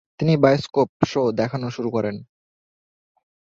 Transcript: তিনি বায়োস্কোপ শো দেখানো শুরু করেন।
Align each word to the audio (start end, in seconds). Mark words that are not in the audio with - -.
তিনি 0.19 0.33
বায়োস্কোপ 0.37 0.89
শো 1.05 1.21
দেখানো 1.39 1.67
শুরু 1.75 1.89
করেন। 1.89 2.15